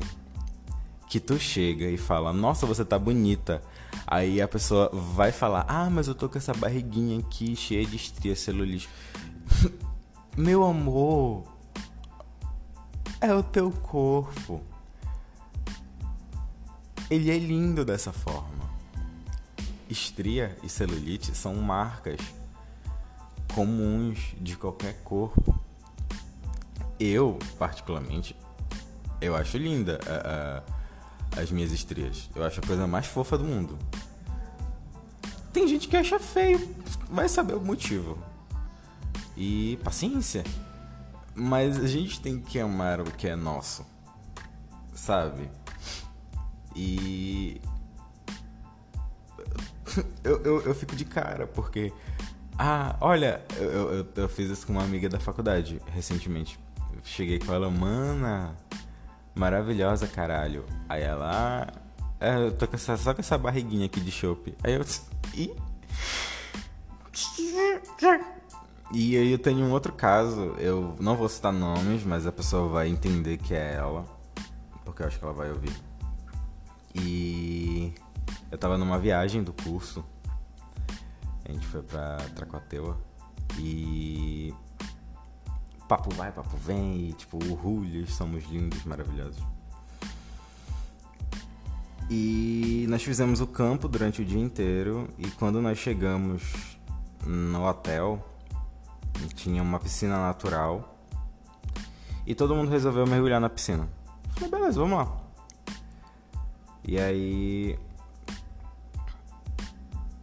que 1.07 1.19
tu 1.19 1.39
chega 1.39 1.85
e 1.85 1.97
fala: 1.97 2.33
"Nossa, 2.33 2.65
você 2.65 2.83
tá 2.83 2.97
bonita". 2.97 3.61
Aí 4.07 4.41
a 4.41 4.47
pessoa 4.47 4.89
vai 4.91 5.31
falar: 5.31 5.65
Ah, 5.67 5.89
mas 5.89 6.07
eu 6.07 6.15
tô 6.15 6.27
com 6.27 6.37
essa 6.37 6.53
barriguinha 6.53 7.19
aqui 7.19 7.55
cheia 7.55 7.85
de 7.85 7.95
estrias 7.95 8.39
celulite. 8.39 8.89
Meu 10.35 10.63
amor, 10.63 11.43
é 13.21 13.33
o 13.33 13.43
teu 13.43 13.71
corpo. 13.71 14.61
Ele 17.09 17.29
é 17.29 17.37
lindo 17.37 17.83
dessa 17.83 18.11
forma. 18.11 18.69
Estria 19.89 20.57
e 20.63 20.69
celulite 20.69 21.35
são 21.35 21.55
marcas 21.55 22.19
comuns 23.53 24.35
de 24.39 24.55
qualquer 24.55 25.01
corpo. 25.03 25.58
Eu, 26.99 27.39
particularmente, 27.57 28.35
eu 29.21 29.35
acho 29.35 29.57
linda. 29.57 29.99
Uh, 30.03 30.73
uh, 30.73 30.79
as 31.37 31.51
minhas 31.51 31.71
estrias. 31.71 32.29
Eu 32.35 32.43
acho 32.43 32.59
a 32.59 32.63
coisa 32.63 32.87
mais 32.87 33.05
fofa 33.05 33.37
do 33.37 33.43
mundo. 33.43 33.77
Tem 35.51 35.67
gente 35.67 35.87
que 35.87 35.97
acha 35.97 36.19
feio, 36.19 36.75
vai 37.09 37.27
saber 37.27 37.55
o 37.55 37.61
motivo. 37.61 38.17
E 39.35 39.79
paciência. 39.83 40.43
Mas 41.35 41.77
a 41.77 41.87
gente 41.87 42.19
tem 42.19 42.39
que 42.39 42.59
amar 42.59 42.99
o 42.99 43.05
que 43.05 43.27
é 43.27 43.35
nosso. 43.35 43.85
Sabe? 44.93 45.49
E. 46.75 47.61
Eu, 50.23 50.43
eu, 50.43 50.61
eu 50.61 50.75
fico 50.75 50.95
de 50.95 51.03
cara, 51.03 51.47
porque. 51.47 51.91
Ah, 52.55 52.95
olha, 53.01 53.43
eu, 53.57 53.93
eu, 53.93 54.07
eu 54.15 54.29
fiz 54.29 54.49
isso 54.49 54.67
com 54.67 54.73
uma 54.73 54.83
amiga 54.83 55.09
da 55.09 55.19
faculdade 55.19 55.81
recentemente. 55.87 56.59
Cheguei 57.03 57.39
com 57.39 57.53
ela, 57.53 57.69
mana 57.69 58.55
maravilhosa, 59.39 60.05
caralho. 60.05 60.65
Aí 60.87 61.01
ela. 61.01 61.67
É, 62.19 62.35
eu 62.35 62.51
tô 62.51 62.67
com 62.67 62.75
essa, 62.75 62.97
só 62.97 63.13
com 63.13 63.21
essa 63.21 63.37
barriguinha 63.37 63.85
aqui 63.85 64.01
de 64.01 64.11
chope. 64.11 64.55
Aí 64.63 64.73
eu. 64.73 64.85
E... 65.33 65.55
e 68.91 69.17
aí 69.17 69.31
eu 69.31 69.39
tenho 69.39 69.65
um 69.65 69.71
outro 69.71 69.93
caso. 69.93 70.55
Eu 70.57 70.95
não 70.99 71.15
vou 71.15 71.29
citar 71.29 71.53
nomes, 71.53 72.03
mas 72.03 72.27
a 72.27 72.31
pessoa 72.31 72.67
vai 72.67 72.89
entender 72.89 73.37
que 73.37 73.55
é 73.55 73.75
ela. 73.75 74.05
Porque 74.83 75.01
eu 75.01 75.07
acho 75.07 75.17
que 75.17 75.23
ela 75.23 75.33
vai 75.33 75.49
ouvir. 75.49 75.73
E. 76.93 77.93
Eu 78.51 78.57
tava 78.57 78.77
numa 78.77 78.99
viagem 78.99 79.41
do 79.41 79.53
curso. 79.53 80.03
A 81.45 81.51
gente 81.51 81.65
foi 81.67 81.81
pra 81.81 82.17
Tracoateua. 82.35 82.97
E 83.57 84.53
papo 85.89 86.13
vai, 86.13 86.31
papo 86.31 86.55
vem, 86.55 87.09
e 87.09 87.13
tipo, 87.13 87.43
urrulhos, 87.43 88.13
somos 88.13 88.45
lindos, 88.45 88.85
maravilhosos. 88.85 89.43
E 92.11 92.85
nós 92.87 93.03
fizemos 93.03 93.41
o 93.41 93.47
campo 93.47 93.87
durante 93.87 94.21
o 94.21 94.25
dia 94.25 94.39
inteiro 94.39 95.09
e 95.17 95.29
quando 95.31 95.59
nós 95.61 95.79
chegamos 95.79 96.77
no 97.25 97.67
hotel, 97.67 98.23
tinha 99.33 99.61
uma 99.63 99.79
piscina 99.79 100.17
natural 100.17 100.95
e 102.25 102.35
todo 102.35 102.55
mundo 102.55 102.69
resolveu 102.69 103.05
mergulhar 103.07 103.41
na 103.41 103.49
piscina. 103.49 103.89
Falei, 104.35 104.49
beleza, 104.49 104.79
vamos 104.79 104.97
lá. 104.97 105.17
E 106.83 106.99
aí 106.99 107.79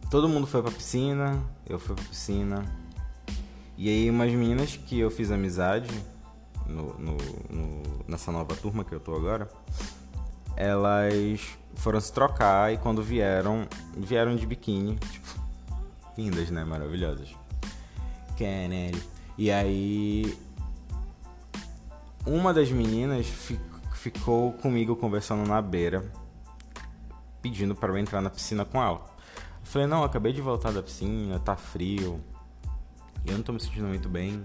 todo 0.09 0.29
mundo 0.29 0.47
foi 0.47 0.61
pra 0.61 0.71
piscina, 0.71 1.43
eu 1.65 1.77
fui 1.77 1.93
pra 1.93 2.05
piscina, 2.05 2.65
e 3.77 3.89
aí 3.89 4.09
umas 4.09 4.31
meninas 4.31 4.75
que 4.75 4.99
eu 4.99 5.11
fiz 5.11 5.31
amizade 5.31 5.89
no, 6.65 6.97
no, 6.97 7.17
no, 7.49 7.83
nessa 8.07 8.31
nova 8.31 8.55
turma 8.55 8.83
que 8.83 8.93
eu 8.93 8.99
tô 8.99 9.15
agora, 9.15 9.49
elas 10.55 11.57
foram 11.75 12.01
se 12.01 12.11
trocar 12.11 12.73
e 12.73 12.77
quando 12.77 13.03
vieram, 13.03 13.67
vieram 13.95 14.35
de 14.35 14.45
biquíni, 14.45 14.95
tipo, 14.95 15.27
lindas, 16.17 16.49
né? 16.49 16.65
Maravilhosas. 16.65 17.29
Caralho. 18.37 19.01
E 19.37 19.51
aí 19.51 20.35
uma 22.25 22.53
das 22.53 22.71
meninas 22.71 23.27
ficou 23.93 24.53
comigo 24.53 24.95
conversando 24.95 25.47
na 25.47 25.61
beira, 25.61 26.11
pedindo 27.41 27.73
para 27.75 27.93
eu 27.93 27.97
entrar 27.97 28.21
na 28.21 28.29
piscina 28.29 28.65
com 28.65 28.81
ela. 28.81 29.05
Eu 29.61 29.65
falei, 29.65 29.87
não, 29.87 30.03
acabei 30.03 30.33
de 30.33 30.41
voltar 30.41 30.71
da 30.71 30.83
piscina, 30.83 31.39
tá 31.39 31.55
frio. 31.55 32.19
Eu 33.27 33.33
não 33.33 33.43
tô 33.43 33.53
me 33.53 33.59
sentindo 33.59 33.87
muito 33.87 34.09
bem. 34.09 34.43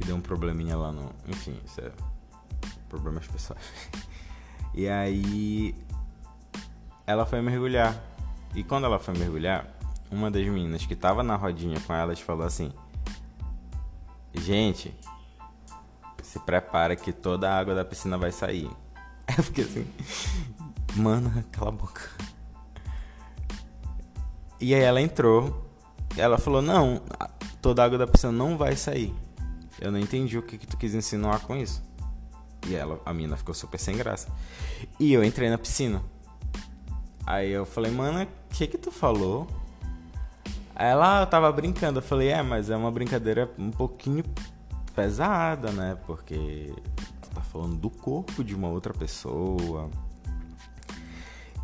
E 0.00 0.04
deu 0.04 0.16
um 0.16 0.20
probleminha 0.20 0.76
lá 0.76 0.92
no. 0.92 1.10
Enfim, 1.26 1.58
isso 1.64 1.80
é. 1.80 1.90
Problemas 2.88 3.26
pessoais. 3.26 3.62
E 4.72 4.88
aí. 4.88 5.74
Ela 7.04 7.26
foi 7.26 7.40
mergulhar. 7.42 8.00
E 8.54 8.62
quando 8.62 8.84
ela 8.84 9.00
foi 9.00 9.18
mergulhar, 9.18 9.66
uma 10.12 10.30
das 10.30 10.46
meninas 10.46 10.86
que 10.86 10.94
tava 10.94 11.24
na 11.24 11.34
rodinha 11.34 11.80
com 11.80 11.92
elas 11.92 12.20
falou 12.20 12.46
assim: 12.46 12.72
Gente, 14.32 14.94
se 16.30 16.38
prepara 16.38 16.94
que 16.94 17.12
toda 17.12 17.50
a 17.50 17.58
água 17.58 17.74
da 17.74 17.84
piscina 17.84 18.16
vai 18.16 18.30
sair. 18.30 18.70
Eu 19.36 19.42
fiquei 19.42 19.64
assim, 19.64 19.86
mano, 20.94 21.44
cala 21.50 21.70
a 21.70 21.72
boca. 21.72 22.08
E 24.60 24.74
aí 24.74 24.80
ela 24.80 25.00
entrou, 25.00 25.68
ela 26.16 26.38
falou, 26.38 26.62
não, 26.62 27.00
toda 27.60 27.82
a 27.82 27.84
água 27.84 27.98
da 27.98 28.06
piscina 28.06 28.32
não 28.32 28.56
vai 28.56 28.76
sair. 28.76 29.14
Eu 29.80 29.90
não 29.90 29.98
entendi 29.98 30.36
o 30.36 30.42
que, 30.42 30.58
que 30.58 30.66
tu 30.66 30.76
quis 30.76 30.94
insinuar 30.94 31.40
com 31.40 31.56
isso. 31.56 31.82
E 32.66 32.74
ela, 32.74 33.00
a 33.04 33.12
mina 33.12 33.36
ficou 33.36 33.54
super 33.54 33.78
sem 33.78 33.96
graça. 33.96 34.28
E 34.98 35.12
eu 35.12 35.24
entrei 35.24 35.48
na 35.48 35.56
piscina. 35.56 36.02
Aí 37.26 37.50
eu 37.50 37.64
falei, 37.64 37.90
mano, 37.90 38.22
o 38.22 38.26
que 38.50 38.66
que 38.66 38.76
tu 38.76 38.90
falou? 38.90 39.46
Aí 40.74 40.88
ela 40.88 41.24
tava 41.26 41.50
brincando. 41.52 41.98
Eu 41.98 42.02
falei, 42.02 42.28
é, 42.28 42.42
mas 42.42 42.70
é 42.70 42.76
uma 42.76 42.90
brincadeira 42.90 43.50
um 43.58 43.70
pouquinho 43.70 44.24
pesada, 44.94 45.70
né? 45.70 45.96
Porque 46.06 46.74
tu 47.22 47.30
tá 47.30 47.40
falando 47.40 47.76
do 47.76 47.88
corpo 47.88 48.44
de 48.44 48.54
uma 48.54 48.68
outra 48.68 48.92
pessoa. 48.92 49.90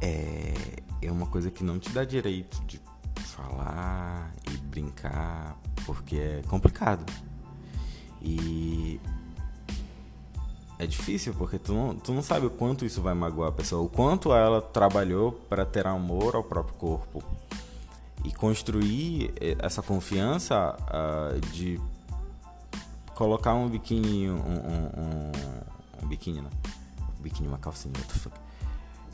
É, 0.00 0.54
é 1.02 1.10
uma 1.10 1.26
coisa 1.26 1.50
que 1.50 1.64
não 1.64 1.78
te 1.78 1.90
dá 1.90 2.04
direito 2.04 2.62
de 2.64 2.80
falar 3.36 4.32
e 4.50 4.56
brincar, 4.56 5.56
porque 5.86 6.16
é 6.16 6.42
complicado. 6.48 7.10
E 8.20 9.00
é 10.78 10.86
difícil 10.86 11.32
porque 11.34 11.58
tu 11.58 11.72
não, 11.72 11.94
tu 11.94 12.12
não 12.12 12.22
sabe 12.22 12.46
o 12.46 12.50
quanto 12.50 12.84
isso 12.84 13.00
vai 13.00 13.14
magoar 13.14 13.48
a 13.48 13.52
pessoa, 13.52 13.82
o 13.82 13.88
quanto 13.88 14.34
ela 14.34 14.60
trabalhou 14.60 15.32
para 15.32 15.64
ter 15.64 15.86
amor 15.86 16.34
ao 16.34 16.42
próprio 16.44 16.74
corpo 16.76 17.22
e 18.24 18.32
construir 18.32 19.32
essa 19.58 19.82
confiança 19.82 20.76
uh, 20.88 21.40
de 21.52 21.80
colocar 23.14 23.54
um 23.54 23.68
biquíni, 23.68 24.28
um, 24.28 24.34
um, 24.34 24.40
um, 24.40 25.32
um 26.02 26.08
biquíni, 26.08 26.40
um 26.40 27.22
biquíni, 27.22 27.48
uma 27.48 27.58
calcinha, 27.58 27.94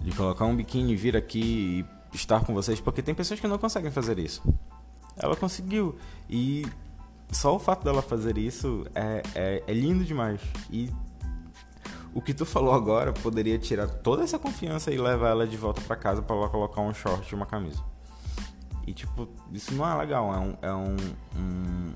de 0.00 0.10
colocar 0.12 0.46
um 0.46 0.56
biquíni, 0.56 0.96
vir 0.96 1.16
aqui 1.16 1.86
e 2.12 2.16
estar 2.16 2.44
com 2.44 2.52
vocês, 2.52 2.80
porque 2.80 3.02
tem 3.02 3.14
pessoas 3.14 3.38
que 3.38 3.46
não 3.46 3.58
conseguem 3.58 3.90
fazer 3.90 4.18
isso. 4.18 4.42
Ela 5.16 5.36
conseguiu 5.36 5.96
e 6.28 6.66
só 7.30 7.54
o 7.54 7.58
fato 7.58 7.84
dela 7.84 8.02
fazer 8.02 8.36
isso 8.38 8.86
é, 8.94 9.22
é, 9.34 9.64
é 9.66 9.72
lindo 9.72 10.04
demais 10.04 10.40
e 10.70 10.90
o 12.14 12.20
que 12.20 12.34
tu 12.34 12.44
falou 12.44 12.74
agora 12.74 13.12
poderia 13.12 13.58
tirar 13.58 13.88
toda 13.88 14.22
essa 14.22 14.38
confiança 14.38 14.90
e 14.92 14.98
levar 14.98 15.30
ela 15.30 15.46
de 15.46 15.56
volta 15.56 15.80
para 15.80 15.96
casa 15.96 16.20
para 16.20 16.36
ela 16.36 16.48
colocar 16.48 16.82
um 16.82 16.92
short 16.92 17.30
e 17.30 17.34
uma 17.34 17.46
camisa. 17.46 17.82
E 18.86 18.92
tipo, 18.92 19.28
isso 19.52 19.72
não 19.74 19.88
é 19.88 19.94
legal, 19.94 20.34
é 20.34 20.38
um, 20.38 20.56
é 20.62 20.74
um, 20.74 20.96
um 21.36 21.94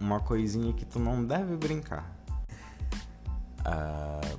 uma 0.00 0.20
coisinha 0.20 0.72
que 0.72 0.84
tu 0.84 0.98
não 0.98 1.24
deve 1.24 1.56
brincar. 1.56 2.12
Uh, 3.60 4.38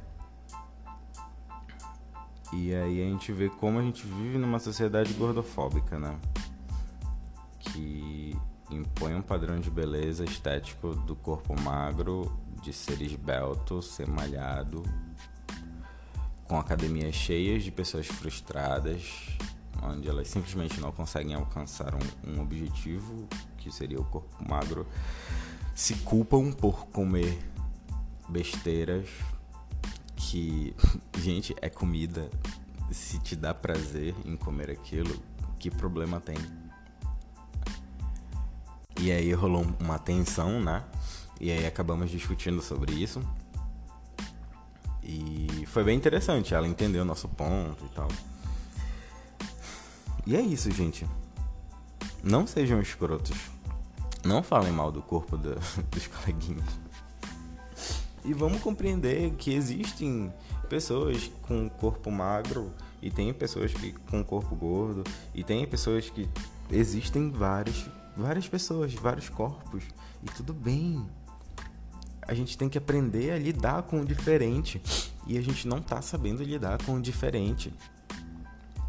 e 2.54 2.76
aí 2.76 3.02
a 3.02 3.06
gente 3.06 3.32
vê 3.32 3.50
como 3.50 3.80
a 3.80 3.82
gente 3.82 4.06
vive 4.06 4.38
numa 4.38 4.60
sociedade 4.60 5.12
gordofóbica, 5.14 5.98
né? 5.98 6.16
Que 7.76 8.38
impõe 8.72 9.14
um 9.14 9.22
padrão 9.22 9.60
de 9.60 9.70
beleza 9.70 10.24
estético 10.24 10.96
do 10.96 11.16
corpo 11.16 11.60
magro, 11.60 12.32
de 12.62 12.72
ser 12.72 13.02
esbelto, 13.02 13.82
ser 13.82 14.08
malhado, 14.08 14.82
com 16.46 16.58
academias 16.58 17.14
cheias 17.14 17.64
de 17.64 17.72
pessoas 17.72 18.08
frustradas, 18.08 19.38
onde 19.84 20.08
elas 20.08 20.28
simplesmente 20.30 20.80
não 20.80 20.92
conseguem 20.92 21.36
alcançar 21.36 21.94
um, 21.94 22.32
um 22.32 22.42
objetivo, 22.42 23.28
que 23.58 23.72
seria 23.72 24.00
o 24.00 24.06
corpo 24.06 24.36
magro, 24.48 24.88
se 25.74 25.96
culpam 25.96 26.52
por 26.52 26.88
comer 26.88 27.38
besteiras 28.30 29.10
que, 30.16 30.74
gente, 31.20 31.56
é 31.62 31.70
comida. 31.70 32.30
Se 32.92 33.20
te 33.20 33.36
dá 33.36 33.54
prazer 33.54 34.16
em 34.26 34.38
comer 34.38 34.70
aquilo, 34.70 35.16
que 35.60 35.70
problema 35.70 36.22
tem? 36.22 36.38
E 39.00 39.12
aí 39.12 39.34
rolou 39.34 39.66
uma 39.80 40.00
tensão, 40.00 40.62
né? 40.62 40.84
E 41.40 41.52
aí 41.52 41.66
acabamos 41.66 42.10
discutindo 42.10 42.62
sobre 42.62 42.94
isso. 42.94 43.22
E 45.04 45.66
foi 45.68 45.84
bem 45.84 45.96
interessante, 45.96 46.54
ela 46.54 46.68
entendeu 46.68 47.04
o 47.04 47.06
nosso 47.06 47.28
ponto 47.28 47.86
e 47.86 47.90
tal. 47.90 48.08
E 50.26 50.36
é 50.36 50.42
isso, 50.42 50.72
gente. 50.72 51.06
Não 52.24 52.48
sejam 52.48 52.82
escrotos. 52.82 53.38
Não 54.24 54.42
falem 54.42 54.72
mal 54.72 54.92
do 54.92 55.02
corpo 55.02 55.38
do, 55.38 55.54
dos 55.92 56.08
coleguinhas. 56.08 56.68
E 58.24 58.34
vamos 58.34 58.60
compreender 58.62 59.32
que 59.36 59.54
existem 59.54 60.34
pessoas 60.68 61.30
com 61.44 61.70
corpo 61.70 62.10
magro 62.10 62.74
e 63.00 63.12
tem 63.12 63.32
pessoas 63.32 63.72
que 63.72 63.92
com 64.10 64.24
corpo 64.24 64.56
gordo 64.56 65.04
e 65.36 65.44
tem 65.44 65.64
pessoas 65.68 66.10
que 66.10 66.28
existem 66.72 67.30
várias 67.30 67.88
várias 68.16 68.48
pessoas, 68.48 68.94
vários 68.94 69.30
corpos. 69.30 69.84
E 70.24 70.26
tudo 70.28 70.54
bem. 70.54 71.06
A 72.28 72.34
gente 72.34 72.58
tem 72.58 72.68
que 72.68 72.78
aprender 72.78 73.32
a 73.32 73.38
lidar 73.38 73.84
com 73.84 74.02
o 74.02 74.06
diferente. 74.06 74.82
E 75.28 75.38
a 75.38 75.42
gente 75.42 75.68
não 75.68 75.82
tá 75.82 76.02
sabendo 76.02 76.44
lidar 76.44 76.84
com 76.84 76.96
o 76.96 77.02
diferente. 77.02 77.74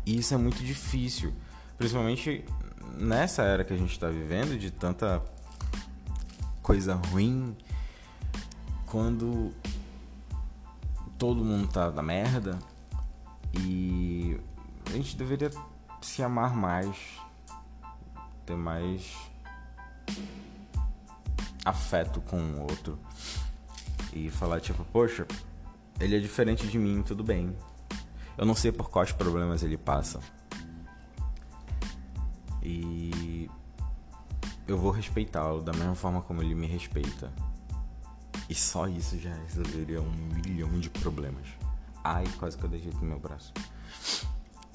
E 0.05 0.19
isso 0.19 0.33
é 0.35 0.37
muito 0.37 0.63
difícil, 0.63 1.35
principalmente 1.77 2.45
nessa 2.97 3.43
era 3.43 3.65
que 3.65 3.73
a 3.73 3.77
gente 3.77 3.91
está 3.91 4.09
vivendo 4.09 4.57
de 4.57 4.71
tanta 4.71 5.21
coisa 6.63 6.95
ruim, 6.95 7.57
quando 8.87 9.53
todo 11.19 11.45
mundo 11.45 11.69
tá 11.69 11.91
na 11.91 12.03
merda. 12.03 12.59
E 13.53 14.39
a 14.87 14.93
gente 14.93 15.17
deveria 15.17 15.51
se 16.01 16.23
amar 16.23 16.55
mais, 16.55 16.97
ter 18.47 18.57
mais 18.57 19.15
afeto 21.65 22.21
com 22.21 22.39
o 22.39 22.61
outro 22.63 22.99
e 24.13 24.31
falar 24.31 24.61
tipo, 24.61 24.85
poxa, 24.87 25.27
ele 25.99 26.17
é 26.17 26.21
diferente 26.21 26.67
de 26.67 26.79
mim, 26.79 27.03
tudo 27.03 27.25
bem. 27.25 27.55
Eu 28.39 28.47
não 28.47 28.55
sei 28.55 28.71
por 28.71 28.89
quais 28.89 29.13
problemas 29.13 29.63
ele 29.63 29.77
passa. 29.77 30.21
E 32.63 33.51
eu 34.67 34.79
vou 34.79 34.91
respeitá-lo 34.91 35.63
da 35.63 35.73
mesma 35.73 35.95
forma 35.95 36.23
como 36.23 36.43
ele 36.43 36.55
me 36.55 36.67
respeita. 36.67 37.33
E 38.49 38.55
só 38.55 38.87
isso 38.87 39.19
já 39.19 39.35
resolveria 39.35 40.01
um 40.01 40.11
milhão 40.11 40.79
de 40.79 40.89
problemas. 40.89 41.49
Ai, 42.05 42.25
quase 42.39 42.57
que 42.57 42.65
eu 42.65 42.71
deixei 42.71 42.93
no 42.93 43.03
meu 43.03 43.19
braço. 43.19 43.53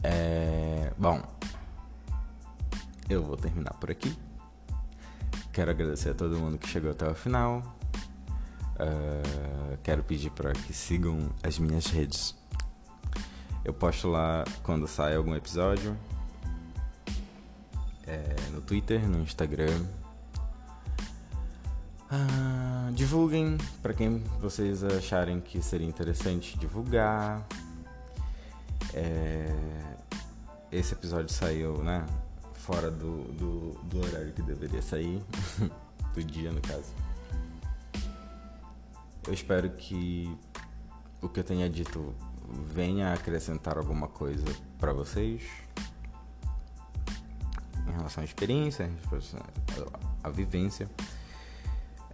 É... 0.03 0.93
Bom, 0.97 1.21
eu 3.12 3.24
vou 3.24 3.38
terminar 3.38 3.74
por 3.74 3.91
aqui. 3.91 4.17
Quero 5.52 5.71
agradecer 5.71 6.12
a 6.12 6.13
todo 6.13 6.38
mundo 6.38 6.58
que 6.58 6.67
chegou 6.67 6.91
até 6.91 7.08
o 7.10 7.13
final. 7.13 7.62
Uh, 8.76 9.78
quero 9.84 10.04
pedir 10.04 10.32
para 10.32 10.54
que 10.54 10.74
sigam 10.74 11.30
as 11.43 11.60
minhas 11.60 11.88
redes. 11.88 12.36
Eu 13.63 13.74
posto 13.74 14.08
lá 14.08 14.43
quando 14.63 14.88
sai 14.88 15.15
algum 15.15 15.36
episódio 15.36 15.95
é, 18.08 18.36
no 18.52 18.62
Twitter, 18.62 19.08
no 19.08 19.21
Instagram. 19.21 19.86
Ah, 22.10 22.89
divulguem 22.93 23.58
para 23.82 23.93
quem 23.93 24.17
vocês 24.39 24.84
acharem 24.84 25.39
que 25.39 25.62
seria 25.62 25.88
interessante 25.88 26.58
divulgar. 26.58 27.45
É, 28.93 29.54
esse 30.71 30.93
episódio 30.93 31.34
saiu, 31.34 31.82
né? 31.84 32.06
Fora 32.62 32.91
do, 32.91 33.24
do, 33.34 33.71
do 33.84 34.00
horário 34.06 34.32
que 34.34 34.41
deveria 34.41 34.82
sair, 34.82 35.21
do 36.13 36.24
dia 36.24 36.52
no 36.52 36.62
caso. 36.62 36.93
Eu 39.28 39.34
espero 39.34 39.69
que 39.71 40.36
o 41.21 41.30
que 41.30 41.39
eu 41.39 41.43
tenha 41.43 41.69
dito 41.69 42.15
venha 42.74 43.13
acrescentar 43.13 43.78
alguma 43.78 44.08
coisa 44.08 44.45
para 44.80 44.93
vocês 44.93 45.43
em 47.88 47.91
relação 47.91 48.21
à 48.21 48.26
experiência, 48.26 48.89
à 50.24 50.30
vivência. 50.30 50.89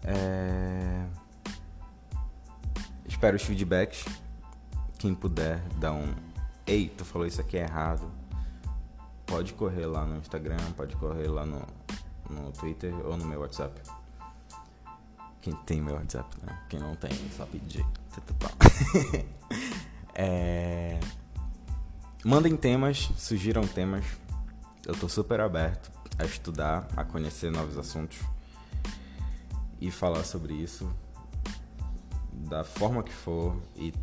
É... 0.04 1.06
Espero 3.08 3.36
os 3.36 3.44
feedbacks. 3.44 4.06
Quem 4.98 5.14
puder 5.14 5.60
dar 5.80 5.94
um. 5.94 6.14
Ei, 6.66 6.90
tu 6.90 7.06
falou 7.06 7.28
isso 7.28 7.40
aqui 7.42 7.58
errado. 7.58 8.10
Pode 9.38 9.54
correr 9.54 9.86
lá 9.86 10.04
no 10.04 10.18
Instagram, 10.18 10.58
pode 10.76 10.96
correr 10.96 11.28
lá 11.28 11.46
no, 11.46 11.62
no 12.28 12.52
Twitter 12.54 12.92
ou 13.06 13.16
no 13.16 13.24
meu 13.24 13.42
WhatsApp. 13.42 13.80
Quem 15.40 15.54
tem 15.58 15.80
meu 15.80 15.94
WhatsApp, 15.94 16.28
né? 16.42 16.60
Quem 16.68 16.80
não 16.80 16.96
tem, 16.96 17.12
só 17.38 17.46
pedir. 17.46 17.86
é... 20.16 21.00
Mandem 22.26 22.58
temas, 22.58 23.12
sugiram 23.16 23.62
temas. 23.68 24.06
Eu 24.84 24.96
tô 24.96 25.08
super 25.08 25.40
aberto 25.40 25.92
a 26.18 26.26
estudar, 26.26 26.88
a 26.98 27.06
conhecer 27.06 27.52
novos 27.52 27.78
assuntos 27.78 28.18
e 29.80 29.92
falar 29.92 30.24
sobre 30.24 30.56
isso 30.56 30.92
da 32.34 32.64
forma 32.64 33.04
que 33.04 33.14
for 33.14 33.56
e 33.76 33.94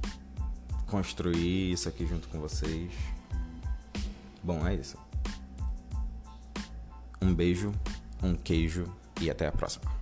construir 0.87 1.73
isso 1.73 1.89
aqui 1.89 2.07
junto 2.07 2.29
com 2.29 2.39
vocês. 2.39 2.93
Bom, 4.41 4.65
é 4.65 4.75
isso. 4.75 5.04
Um 7.25 7.35
beijo, 7.35 7.73
um 8.23 8.35
queijo 8.35 8.85
e 9.19 9.31
até 9.31 9.47
a 9.47 9.53
próxima. 9.53 9.94